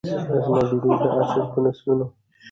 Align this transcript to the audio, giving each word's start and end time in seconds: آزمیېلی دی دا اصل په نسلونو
آزمیېلی 0.33 0.77
دی 0.83 0.87
دا 1.01 1.07
اصل 1.21 1.41
په 1.51 1.59
نسلونو 1.63 2.05